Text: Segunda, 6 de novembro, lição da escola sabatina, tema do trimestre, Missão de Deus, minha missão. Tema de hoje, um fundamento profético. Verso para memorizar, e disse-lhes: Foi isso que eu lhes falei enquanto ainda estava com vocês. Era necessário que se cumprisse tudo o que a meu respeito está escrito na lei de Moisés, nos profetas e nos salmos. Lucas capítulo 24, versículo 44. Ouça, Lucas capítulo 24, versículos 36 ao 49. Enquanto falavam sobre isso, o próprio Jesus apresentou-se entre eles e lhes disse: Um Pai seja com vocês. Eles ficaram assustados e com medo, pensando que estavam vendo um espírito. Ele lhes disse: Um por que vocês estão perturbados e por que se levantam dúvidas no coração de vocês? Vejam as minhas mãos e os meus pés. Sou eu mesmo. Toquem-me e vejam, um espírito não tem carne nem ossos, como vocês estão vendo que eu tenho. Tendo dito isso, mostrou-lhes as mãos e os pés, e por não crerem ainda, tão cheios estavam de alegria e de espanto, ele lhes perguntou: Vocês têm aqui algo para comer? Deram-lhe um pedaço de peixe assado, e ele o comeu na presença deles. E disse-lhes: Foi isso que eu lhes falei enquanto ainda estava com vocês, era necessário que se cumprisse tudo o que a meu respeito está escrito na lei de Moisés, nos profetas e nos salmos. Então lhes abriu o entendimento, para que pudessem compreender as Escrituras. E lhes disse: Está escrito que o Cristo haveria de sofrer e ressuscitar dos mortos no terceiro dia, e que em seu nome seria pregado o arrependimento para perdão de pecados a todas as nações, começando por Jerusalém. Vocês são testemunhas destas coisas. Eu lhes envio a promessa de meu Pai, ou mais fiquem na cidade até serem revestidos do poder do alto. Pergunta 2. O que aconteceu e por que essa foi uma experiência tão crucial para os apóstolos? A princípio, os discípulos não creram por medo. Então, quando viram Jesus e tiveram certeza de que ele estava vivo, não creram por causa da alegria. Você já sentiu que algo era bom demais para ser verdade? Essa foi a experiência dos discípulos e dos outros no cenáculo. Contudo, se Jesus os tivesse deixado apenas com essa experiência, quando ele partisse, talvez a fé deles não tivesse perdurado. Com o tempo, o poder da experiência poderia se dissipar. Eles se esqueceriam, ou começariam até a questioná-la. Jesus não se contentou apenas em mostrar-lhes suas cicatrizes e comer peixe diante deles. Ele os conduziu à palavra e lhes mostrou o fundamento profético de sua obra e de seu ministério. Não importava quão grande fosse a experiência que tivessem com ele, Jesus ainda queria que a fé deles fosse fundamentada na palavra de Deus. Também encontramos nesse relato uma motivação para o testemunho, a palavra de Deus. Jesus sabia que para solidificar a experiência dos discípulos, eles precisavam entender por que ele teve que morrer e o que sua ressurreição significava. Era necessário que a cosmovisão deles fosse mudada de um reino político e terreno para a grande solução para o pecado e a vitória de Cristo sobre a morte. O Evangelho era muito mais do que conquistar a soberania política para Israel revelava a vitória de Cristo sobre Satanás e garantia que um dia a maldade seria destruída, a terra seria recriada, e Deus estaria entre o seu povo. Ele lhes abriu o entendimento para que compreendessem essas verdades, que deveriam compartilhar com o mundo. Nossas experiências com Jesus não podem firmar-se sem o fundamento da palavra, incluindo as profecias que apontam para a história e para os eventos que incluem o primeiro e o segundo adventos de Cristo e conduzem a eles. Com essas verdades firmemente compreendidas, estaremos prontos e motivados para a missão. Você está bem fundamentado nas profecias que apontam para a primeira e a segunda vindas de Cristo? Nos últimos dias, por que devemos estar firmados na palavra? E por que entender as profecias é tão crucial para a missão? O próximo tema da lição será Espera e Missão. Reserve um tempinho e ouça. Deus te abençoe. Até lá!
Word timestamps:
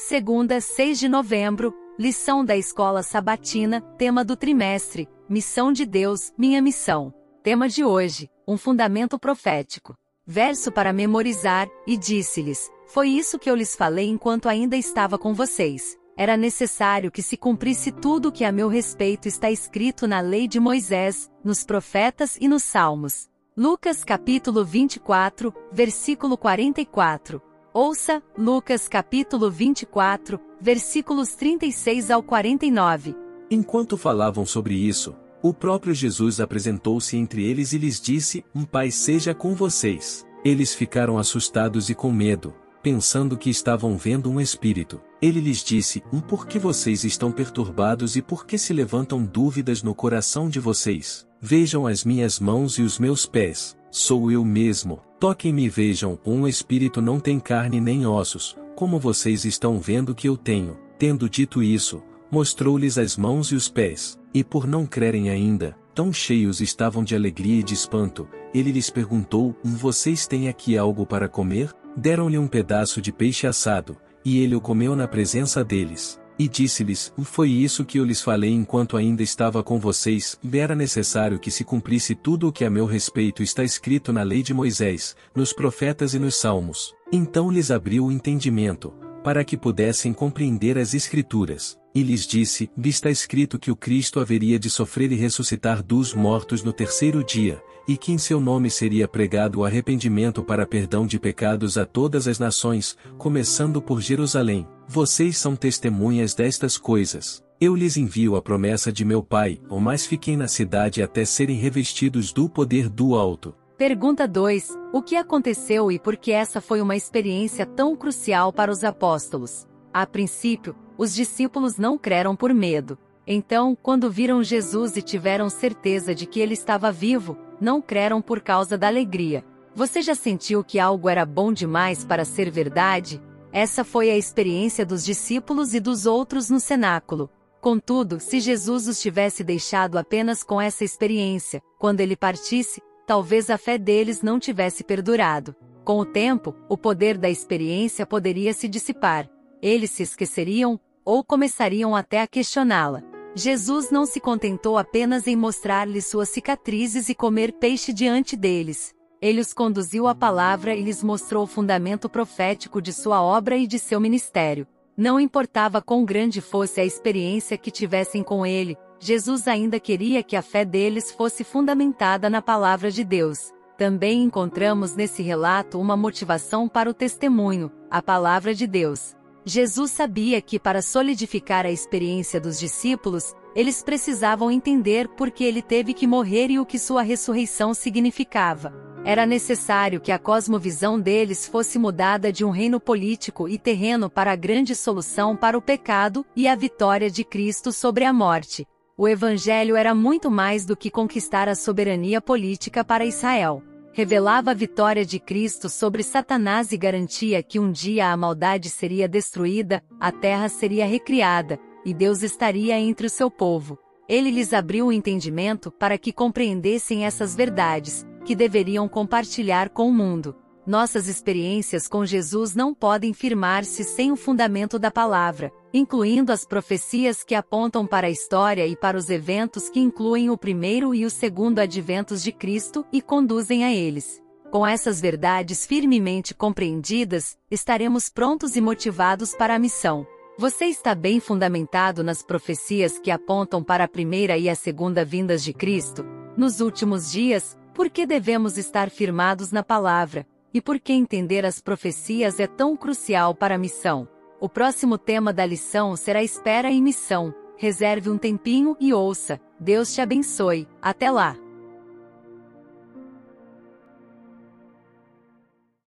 Segunda, 0.00 0.60
6 0.60 0.96
de 0.96 1.08
novembro, 1.08 1.74
lição 1.98 2.44
da 2.44 2.56
escola 2.56 3.02
sabatina, 3.02 3.80
tema 3.98 4.24
do 4.24 4.36
trimestre, 4.36 5.08
Missão 5.28 5.72
de 5.72 5.84
Deus, 5.84 6.32
minha 6.38 6.62
missão. 6.62 7.12
Tema 7.42 7.68
de 7.68 7.84
hoje, 7.84 8.30
um 8.46 8.56
fundamento 8.56 9.18
profético. 9.18 9.96
Verso 10.24 10.70
para 10.70 10.92
memorizar, 10.92 11.68
e 11.84 11.96
disse-lhes: 11.96 12.70
Foi 12.86 13.08
isso 13.08 13.40
que 13.40 13.50
eu 13.50 13.56
lhes 13.56 13.74
falei 13.74 14.08
enquanto 14.08 14.48
ainda 14.48 14.76
estava 14.76 15.18
com 15.18 15.34
vocês. 15.34 15.98
Era 16.16 16.36
necessário 16.36 17.10
que 17.10 17.20
se 17.20 17.36
cumprisse 17.36 17.90
tudo 17.90 18.28
o 18.28 18.32
que 18.32 18.44
a 18.44 18.52
meu 18.52 18.68
respeito 18.68 19.26
está 19.26 19.50
escrito 19.50 20.06
na 20.06 20.20
lei 20.20 20.46
de 20.46 20.60
Moisés, 20.60 21.28
nos 21.42 21.64
profetas 21.64 22.38
e 22.40 22.46
nos 22.46 22.62
salmos. 22.62 23.28
Lucas 23.56 24.04
capítulo 24.04 24.64
24, 24.64 25.52
versículo 25.72 26.38
44. 26.38 27.47
Ouça, 27.80 28.20
Lucas 28.36 28.88
capítulo 28.88 29.48
24, 29.48 30.40
versículos 30.60 31.36
36 31.36 32.10
ao 32.10 32.20
49. 32.24 33.14
Enquanto 33.48 33.96
falavam 33.96 34.44
sobre 34.44 34.74
isso, 34.74 35.14
o 35.40 35.54
próprio 35.54 35.94
Jesus 35.94 36.40
apresentou-se 36.40 37.16
entre 37.16 37.44
eles 37.44 37.72
e 37.72 37.78
lhes 37.78 38.00
disse: 38.00 38.44
Um 38.52 38.64
Pai 38.64 38.90
seja 38.90 39.32
com 39.32 39.54
vocês. 39.54 40.26
Eles 40.44 40.74
ficaram 40.74 41.18
assustados 41.18 41.88
e 41.88 41.94
com 41.94 42.10
medo, 42.10 42.52
pensando 42.82 43.38
que 43.38 43.48
estavam 43.48 43.96
vendo 43.96 44.28
um 44.28 44.40
espírito. 44.40 45.00
Ele 45.22 45.38
lhes 45.38 45.62
disse: 45.62 46.02
Um 46.12 46.20
por 46.20 46.48
que 46.48 46.58
vocês 46.58 47.04
estão 47.04 47.30
perturbados 47.30 48.16
e 48.16 48.22
por 48.22 48.44
que 48.44 48.58
se 48.58 48.72
levantam 48.72 49.24
dúvidas 49.24 49.84
no 49.84 49.94
coração 49.94 50.48
de 50.48 50.58
vocês? 50.58 51.28
Vejam 51.40 51.86
as 51.86 52.04
minhas 52.04 52.40
mãos 52.40 52.76
e 52.76 52.82
os 52.82 52.98
meus 52.98 53.24
pés. 53.24 53.77
Sou 53.90 54.30
eu 54.30 54.44
mesmo. 54.44 55.00
Toquem-me 55.18 55.64
e 55.64 55.68
vejam, 55.68 56.18
um 56.24 56.46
espírito 56.46 57.00
não 57.00 57.18
tem 57.18 57.40
carne 57.40 57.80
nem 57.80 58.06
ossos, 58.06 58.56
como 58.76 58.98
vocês 58.98 59.44
estão 59.44 59.80
vendo 59.80 60.14
que 60.14 60.28
eu 60.28 60.36
tenho. 60.36 60.76
Tendo 60.98 61.28
dito 61.28 61.62
isso, 61.62 62.02
mostrou-lhes 62.30 62.98
as 62.98 63.16
mãos 63.16 63.50
e 63.50 63.54
os 63.54 63.68
pés, 63.68 64.18
e 64.32 64.44
por 64.44 64.66
não 64.66 64.86
crerem 64.86 65.30
ainda, 65.30 65.76
tão 65.94 66.12
cheios 66.12 66.60
estavam 66.60 67.02
de 67.02 67.16
alegria 67.16 67.60
e 67.60 67.62
de 67.62 67.74
espanto, 67.74 68.28
ele 68.54 68.70
lhes 68.70 68.90
perguntou: 68.90 69.56
Vocês 69.64 70.26
têm 70.26 70.48
aqui 70.48 70.76
algo 70.76 71.04
para 71.04 71.28
comer? 71.28 71.72
Deram-lhe 71.96 72.38
um 72.38 72.46
pedaço 72.46 73.00
de 73.00 73.10
peixe 73.10 73.46
assado, 73.46 73.96
e 74.24 74.38
ele 74.38 74.54
o 74.54 74.60
comeu 74.60 74.94
na 74.94 75.08
presença 75.08 75.64
deles. 75.64 76.20
E 76.38 76.48
disse-lhes: 76.48 77.12
Foi 77.22 77.50
isso 77.50 77.84
que 77.84 77.98
eu 77.98 78.04
lhes 78.04 78.22
falei 78.22 78.50
enquanto 78.50 78.96
ainda 78.96 79.22
estava 79.22 79.62
com 79.62 79.78
vocês, 79.78 80.38
era 80.52 80.74
necessário 80.74 81.38
que 81.38 81.50
se 81.50 81.64
cumprisse 81.64 82.14
tudo 82.14 82.48
o 82.48 82.52
que 82.52 82.64
a 82.64 82.70
meu 82.70 82.86
respeito 82.86 83.42
está 83.42 83.64
escrito 83.64 84.12
na 84.12 84.22
lei 84.22 84.42
de 84.42 84.54
Moisés, 84.54 85.16
nos 85.34 85.52
profetas 85.52 86.14
e 86.14 86.18
nos 86.18 86.36
salmos. 86.36 86.94
Então 87.10 87.50
lhes 87.50 87.70
abriu 87.70 88.06
o 88.06 88.12
entendimento, 88.12 88.92
para 89.24 89.44
que 89.44 89.56
pudessem 89.56 90.12
compreender 90.12 90.78
as 90.78 90.94
Escrituras. 90.94 91.76
E 91.94 92.02
lhes 92.02 92.26
disse: 92.26 92.70
Está 92.84 93.10
escrito 93.10 93.58
que 93.58 93.70
o 93.70 93.76
Cristo 93.76 94.20
haveria 94.20 94.58
de 94.58 94.70
sofrer 94.70 95.10
e 95.10 95.16
ressuscitar 95.16 95.82
dos 95.82 96.14
mortos 96.14 96.62
no 96.62 96.72
terceiro 96.72 97.24
dia, 97.24 97.60
e 97.88 97.96
que 97.96 98.12
em 98.12 98.18
seu 98.18 98.38
nome 98.38 98.70
seria 98.70 99.08
pregado 99.08 99.60
o 99.60 99.64
arrependimento 99.64 100.44
para 100.44 100.66
perdão 100.66 101.06
de 101.06 101.18
pecados 101.18 101.78
a 101.78 101.86
todas 101.86 102.28
as 102.28 102.38
nações, 102.38 102.94
começando 103.16 103.80
por 103.80 104.02
Jerusalém. 104.02 104.68
Vocês 104.86 105.38
são 105.38 105.56
testemunhas 105.56 106.34
destas 106.34 106.76
coisas. 106.76 107.42
Eu 107.58 107.74
lhes 107.74 107.96
envio 107.96 108.36
a 108.36 108.42
promessa 108.42 108.92
de 108.92 109.06
meu 109.06 109.22
Pai, 109.22 109.58
ou 109.70 109.80
mais 109.80 110.04
fiquem 110.04 110.36
na 110.36 110.46
cidade 110.46 111.02
até 111.02 111.24
serem 111.24 111.56
revestidos 111.56 112.30
do 112.30 112.46
poder 112.46 112.90
do 112.90 113.14
alto. 113.14 113.54
Pergunta 113.78 114.28
2. 114.28 114.76
O 114.92 115.00
que 115.00 115.16
aconteceu 115.16 115.90
e 115.90 115.98
por 115.98 116.16
que 116.16 116.30
essa 116.30 116.60
foi 116.60 116.82
uma 116.82 116.94
experiência 116.94 117.64
tão 117.64 117.96
crucial 117.96 118.52
para 118.52 118.70
os 118.70 118.84
apóstolos? 118.84 119.66
A 119.94 120.06
princípio, 120.06 120.76
os 120.98 121.14
discípulos 121.14 121.78
não 121.78 121.96
creram 121.96 122.36
por 122.36 122.52
medo. 122.52 122.98
Então, 123.26 123.76
quando 123.80 124.10
viram 124.10 124.42
Jesus 124.42 124.96
e 124.96 125.02
tiveram 125.02 125.48
certeza 125.48 126.14
de 126.14 126.26
que 126.26 126.40
ele 126.40 126.54
estava 126.54 126.92
vivo, 126.92 127.36
não 127.60 127.80
creram 127.80 128.20
por 128.20 128.40
causa 128.40 128.76
da 128.76 128.86
alegria. 128.86 129.44
Você 129.74 130.02
já 130.02 130.14
sentiu 130.14 130.64
que 130.64 130.78
algo 130.78 131.08
era 131.08 131.24
bom 131.24 131.52
demais 131.52 132.04
para 132.04 132.24
ser 132.24 132.50
verdade? 132.50 133.22
Essa 133.52 133.84
foi 133.84 134.10
a 134.10 134.16
experiência 134.16 134.84
dos 134.84 135.04
discípulos 135.04 135.74
e 135.74 135.80
dos 135.80 136.06
outros 136.06 136.50
no 136.50 136.60
cenáculo. 136.60 137.30
Contudo, 137.60 138.20
se 138.20 138.40
Jesus 138.40 138.86
os 138.86 139.00
tivesse 139.00 139.42
deixado 139.42 139.98
apenas 139.98 140.42
com 140.42 140.60
essa 140.60 140.84
experiência, 140.84 141.60
quando 141.78 142.00
ele 142.00 142.16
partisse, 142.16 142.80
talvez 143.06 143.50
a 143.50 143.58
fé 143.58 143.78
deles 143.78 144.22
não 144.22 144.38
tivesse 144.38 144.84
perdurado. 144.84 145.54
Com 145.84 145.98
o 145.98 146.04
tempo, 146.04 146.54
o 146.68 146.76
poder 146.76 147.16
da 147.16 147.28
experiência 147.28 148.06
poderia 148.06 148.52
se 148.52 148.68
dissipar. 148.68 149.28
Eles 149.62 149.90
se 149.90 150.02
esqueceriam, 150.02 150.78
ou 151.04 151.24
começariam 151.24 151.96
até 151.96 152.20
a 152.20 152.26
questioná-la. 152.26 153.02
Jesus 153.38 153.88
não 153.88 154.04
se 154.04 154.18
contentou 154.18 154.76
apenas 154.76 155.28
em 155.28 155.36
mostrar-lhes 155.36 156.06
suas 156.06 156.28
cicatrizes 156.28 157.08
e 157.08 157.14
comer 157.14 157.52
peixe 157.52 157.92
diante 157.92 158.36
deles. 158.36 158.92
Ele 159.22 159.40
os 159.40 159.52
conduziu 159.52 160.08
à 160.08 160.14
palavra 160.14 160.74
e 160.74 160.82
lhes 160.82 161.04
mostrou 161.04 161.44
o 161.44 161.46
fundamento 161.46 162.08
profético 162.08 162.82
de 162.82 162.92
sua 162.92 163.22
obra 163.22 163.56
e 163.56 163.64
de 163.64 163.78
seu 163.78 164.00
ministério. 164.00 164.66
Não 164.96 165.20
importava 165.20 165.80
quão 165.80 166.04
grande 166.04 166.40
fosse 166.40 166.80
a 166.80 166.84
experiência 166.84 167.56
que 167.56 167.70
tivessem 167.70 168.24
com 168.24 168.44
ele, 168.44 168.76
Jesus 168.98 169.46
ainda 169.46 169.78
queria 169.78 170.20
que 170.24 170.34
a 170.34 170.42
fé 170.42 170.64
deles 170.64 171.12
fosse 171.12 171.44
fundamentada 171.44 172.28
na 172.28 172.42
palavra 172.42 172.90
de 172.90 173.04
Deus. 173.04 173.52
Também 173.76 174.24
encontramos 174.24 174.96
nesse 174.96 175.22
relato 175.22 175.80
uma 175.80 175.96
motivação 175.96 176.68
para 176.68 176.90
o 176.90 176.94
testemunho, 176.94 177.70
a 177.88 178.02
palavra 178.02 178.52
de 178.52 178.66
Deus. 178.66 179.16
Jesus 179.48 179.92
sabia 179.92 180.42
que 180.42 180.58
para 180.58 180.82
solidificar 180.82 181.64
a 181.64 181.70
experiência 181.70 182.38
dos 182.38 182.58
discípulos, 182.58 183.34
eles 183.56 183.82
precisavam 183.82 184.50
entender 184.50 185.08
por 185.08 185.30
que 185.30 185.42
ele 185.42 185.62
teve 185.62 185.94
que 185.94 186.06
morrer 186.06 186.50
e 186.50 186.58
o 186.58 186.66
que 186.66 186.78
sua 186.78 187.00
ressurreição 187.00 187.72
significava. 187.72 188.74
Era 189.06 189.24
necessário 189.24 190.02
que 190.02 190.12
a 190.12 190.18
cosmovisão 190.18 191.00
deles 191.00 191.46
fosse 191.46 191.78
mudada 191.78 192.30
de 192.30 192.44
um 192.44 192.50
reino 192.50 192.78
político 192.78 193.48
e 193.48 193.56
terreno 193.56 194.10
para 194.10 194.32
a 194.32 194.36
grande 194.36 194.74
solução 194.74 195.34
para 195.34 195.56
o 195.56 195.62
pecado 195.62 196.26
e 196.36 196.46
a 196.46 196.54
vitória 196.54 197.10
de 197.10 197.24
Cristo 197.24 197.72
sobre 197.72 198.04
a 198.04 198.12
morte. 198.12 198.66
O 198.98 199.08
Evangelho 199.08 199.76
era 199.76 199.94
muito 199.94 200.30
mais 200.30 200.66
do 200.66 200.76
que 200.76 200.90
conquistar 200.90 201.48
a 201.48 201.54
soberania 201.54 202.20
política 202.20 202.84
para 202.84 203.06
Israel 203.06 203.62
revelava 203.92 204.50
a 204.52 204.54
vitória 204.54 205.04
de 205.04 205.18
Cristo 205.18 205.68
sobre 205.68 206.02
Satanás 206.02 206.72
e 206.72 206.76
garantia 206.76 207.42
que 207.42 207.58
um 207.58 207.70
dia 207.72 208.12
a 208.12 208.16
maldade 208.16 208.70
seria 208.70 209.08
destruída, 209.08 209.82
a 209.98 210.12
terra 210.12 210.48
seria 210.48 210.86
recriada, 210.86 211.58
e 211.84 211.92
Deus 211.92 212.22
estaria 212.22 212.78
entre 212.78 213.06
o 213.06 213.10
seu 213.10 213.30
povo. 213.30 213.78
Ele 214.08 214.30
lhes 214.30 214.52
abriu 214.52 214.86
o 214.86 214.92
entendimento 214.92 215.70
para 215.70 215.98
que 215.98 216.12
compreendessem 216.12 217.04
essas 217.04 217.34
verdades, 217.34 218.06
que 218.24 218.34
deveriam 218.34 218.88
compartilhar 218.88 219.68
com 219.68 219.88
o 219.88 219.92
mundo. 219.92 220.34
Nossas 220.68 221.08
experiências 221.08 221.88
com 221.88 222.04
Jesus 222.04 222.54
não 222.54 222.74
podem 222.74 223.14
firmar-se 223.14 223.82
sem 223.82 224.12
o 224.12 224.16
fundamento 224.16 224.78
da 224.78 224.90
palavra, 224.90 225.50
incluindo 225.72 226.30
as 226.30 226.44
profecias 226.44 227.24
que 227.24 227.34
apontam 227.34 227.86
para 227.86 228.06
a 228.06 228.10
história 228.10 228.66
e 228.66 228.76
para 228.76 228.98
os 228.98 229.08
eventos 229.08 229.70
que 229.70 229.80
incluem 229.80 230.28
o 230.28 230.36
primeiro 230.36 230.94
e 230.94 231.06
o 231.06 231.10
segundo 231.10 231.58
adventos 231.58 232.22
de 232.22 232.32
Cristo 232.32 232.84
e 232.92 233.00
conduzem 233.00 233.64
a 233.64 233.72
eles. 233.72 234.22
Com 234.50 234.66
essas 234.66 235.00
verdades 235.00 235.64
firmemente 235.64 236.34
compreendidas, 236.34 237.38
estaremos 237.50 238.10
prontos 238.10 238.54
e 238.54 238.60
motivados 238.60 239.34
para 239.34 239.54
a 239.54 239.58
missão. 239.58 240.06
Você 240.36 240.66
está 240.66 240.94
bem 240.94 241.18
fundamentado 241.18 242.04
nas 242.04 242.22
profecias 242.22 242.98
que 242.98 243.10
apontam 243.10 243.64
para 243.64 243.84
a 243.84 243.88
primeira 243.88 244.36
e 244.36 244.50
a 244.50 244.54
segunda 244.54 245.02
vindas 245.02 245.42
de 245.42 245.54
Cristo? 245.54 246.04
Nos 246.36 246.60
últimos 246.60 247.10
dias, 247.10 247.56
por 247.72 247.88
que 247.88 248.04
devemos 248.04 248.58
estar 248.58 248.90
firmados 248.90 249.50
na 249.50 249.62
palavra? 249.62 250.26
E 250.52 250.60
por 250.60 250.80
que 250.80 250.92
entender 250.92 251.44
as 251.44 251.60
profecias 251.60 252.40
é 252.40 252.46
tão 252.46 252.76
crucial 252.76 253.34
para 253.34 253.54
a 253.56 253.58
missão? 253.58 254.08
O 254.40 254.48
próximo 254.48 254.96
tema 254.96 255.32
da 255.32 255.44
lição 255.44 255.96
será 255.96 256.22
Espera 256.22 256.70
e 256.70 256.80
Missão. 256.80 257.34
Reserve 257.56 258.08
um 258.08 258.16
tempinho 258.16 258.76
e 258.78 258.92
ouça. 258.92 259.40
Deus 259.58 259.92
te 259.92 260.00
abençoe. 260.00 260.68
Até 260.80 261.10
lá! 261.10 261.36